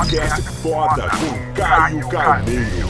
[0.00, 2.88] Podcast foda com Caio Carneiro.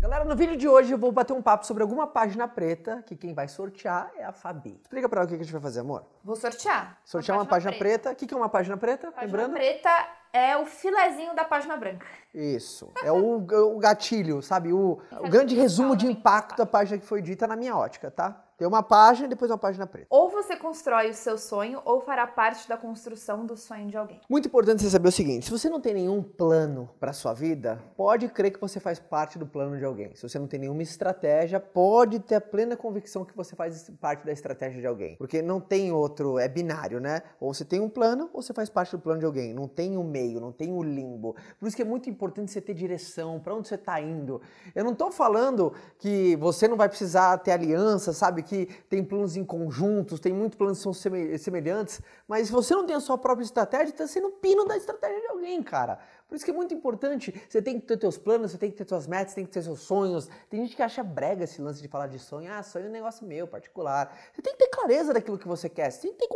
[0.00, 3.14] Galera, no vídeo de hoje eu vou bater um papo sobre alguma página preta que
[3.14, 4.80] quem vai sortear é a Fabi.
[4.80, 6.06] Explica pra ela o que a gente vai fazer, amor.
[6.24, 6.98] Vou sortear.
[7.04, 8.12] Sortear uma, página, preta.
[8.12, 9.12] O que que é uma página preta?
[9.12, 9.52] Página Lembrando?
[9.52, 9.90] preta
[10.32, 12.06] é o filezinho da página branca.
[12.32, 12.90] Isso.
[13.04, 14.72] É o, o gatilho, sabe?
[14.72, 18.42] O, o grande resumo de impacto da página que foi dita na minha ótica, tá?
[18.60, 20.06] Tem uma página e depois uma página preta.
[20.10, 24.20] Ou você constrói o seu sonho ou fará parte da construção do sonho de alguém.
[24.28, 27.82] Muito importante você saber o seguinte: se você não tem nenhum plano para sua vida,
[27.96, 30.14] pode crer que você faz parte do plano de alguém.
[30.14, 34.26] Se você não tem nenhuma estratégia, pode ter a plena convicção que você faz parte
[34.26, 35.16] da estratégia de alguém.
[35.16, 37.22] Porque não tem outro, é binário, né?
[37.40, 39.54] Ou você tem um plano ou você faz parte do plano de alguém.
[39.54, 41.34] Não tem o meio, não tem o limbo.
[41.58, 44.38] Por isso que é muito importante você ter direção, para onde você está indo.
[44.74, 48.49] Eu não tô falando que você não vai precisar ter aliança, sabe?
[48.50, 52.74] Que tem planos em conjuntos, tem muitos planos que são seme- semelhantes, mas se você
[52.74, 56.00] não tem a sua própria estratégia, está sendo pino da estratégia de alguém, cara.
[56.28, 58.76] Por isso que é muito importante, você tem que ter teus planos, você tem que
[58.76, 60.28] ter suas metas, tem que ter seus sonhos.
[60.48, 62.52] Tem gente que acha brega esse lance de falar de sonho.
[62.52, 64.16] Ah, sonho é um negócio meu, particular.
[64.32, 66.28] Você tem que ter clareza daquilo que você quer, você tem que ter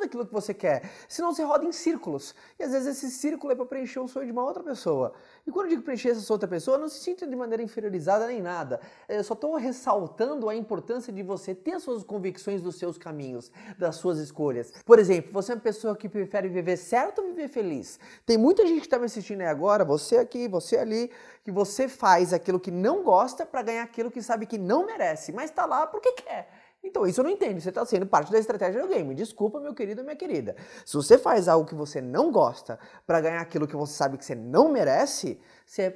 [0.00, 0.90] daquilo que você quer.
[1.08, 2.34] Senão você roda em círculos.
[2.58, 5.12] E às vezes esse círculo é para preencher o sonho de uma outra pessoa.
[5.46, 8.42] E quando eu digo preencher essa outra pessoa, não se sinta de maneira inferiorizada nem
[8.42, 8.80] nada.
[9.08, 13.50] Eu só estou ressaltando a importância de você ter as suas convicções dos seus caminhos,
[13.78, 14.72] das suas escolhas.
[14.84, 17.98] Por exemplo, você é uma pessoa que prefere viver certo ou viver feliz?
[18.26, 21.10] Tem muita gente que está me assistindo aí agora, você aqui, você ali,
[21.42, 25.32] que você faz aquilo que não gosta para ganhar aquilo que sabe que não merece,
[25.32, 26.48] mas está lá porque quer.
[26.82, 27.60] Então, isso eu não entendo.
[27.60, 29.14] Você está sendo parte da estratégia do game.
[29.14, 30.56] Desculpa, meu querido, minha querida.
[30.84, 34.24] Se você faz algo que você não gosta para ganhar aquilo que você sabe que
[34.24, 35.40] você não merece,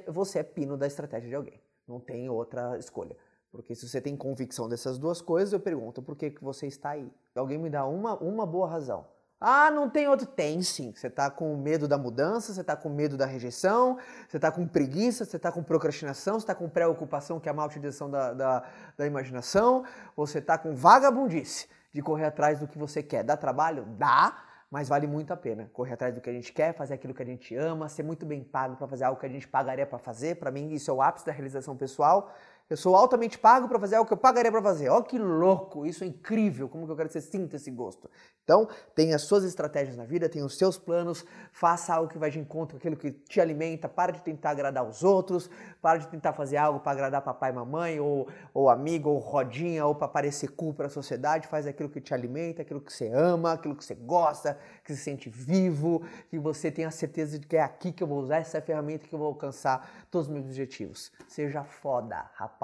[0.07, 1.61] você é, pino da estratégia de alguém.
[1.87, 3.15] Não tem outra escolha.
[3.51, 6.91] Porque se você tem convicção dessas duas coisas, eu pergunto por que, que você está
[6.91, 7.11] aí?
[7.33, 9.07] Alguém me dá uma, uma boa razão.
[9.47, 10.25] Ah, não tem outro?
[10.25, 10.91] Tem sim.
[10.91, 13.95] Você está com medo da mudança, você está com medo da rejeição,
[14.27, 17.53] você está com preguiça, você está com procrastinação, você está com preocupação, que é a
[17.53, 18.63] má utilização da, da,
[18.97, 19.85] da imaginação,
[20.15, 23.23] você está com vagabundice de correr atrás do que você quer.
[23.23, 23.85] Dá trabalho?
[23.99, 24.35] Dá,
[24.71, 27.21] mas vale muito a pena correr atrás do que a gente quer, fazer aquilo que
[27.21, 29.99] a gente ama, ser muito bem pago para fazer algo que a gente pagaria para
[29.99, 30.37] fazer.
[30.37, 32.33] Para mim, isso é o ápice da realização pessoal.
[32.67, 34.89] Eu sou altamente pago para fazer algo que eu pagaria para fazer.
[34.89, 35.85] Ó, que louco!
[35.85, 36.67] Isso é incrível!
[36.67, 38.09] Como que eu quero que você sinta esse gosto?
[38.43, 42.31] Então, tenha as suas estratégias na vida, tenha os seus planos, faça algo que vai
[42.31, 45.47] de encontro aquilo que te alimenta, para de tentar agradar os outros,
[45.79, 49.93] para de tentar fazer algo para agradar papai mamãe, ou, ou amigo, ou rodinha, ou
[49.93, 53.53] para parecer cool para a sociedade, faz aquilo que te alimenta, aquilo que você ama,
[53.53, 57.61] aquilo que você gosta, que se sente vivo, que você tenha certeza de que é
[57.61, 61.11] aqui que eu vou usar essa ferramenta que eu vou alcançar todos os meus objetivos.
[61.27, 62.54] Seja foda, rapaz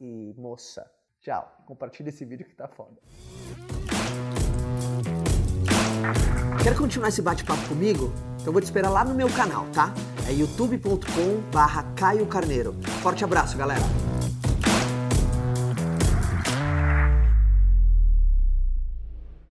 [0.00, 0.90] e moça.
[1.20, 1.50] Tchau.
[1.66, 2.96] Compartilha esse vídeo que tá foda.
[6.62, 8.12] Quer continuar esse bate-papo comigo?
[8.40, 9.92] Então vou te esperar lá no meu canal, tá?
[10.28, 12.74] É youtube.com barra Caio Carneiro.
[13.02, 13.82] Forte abraço, galera!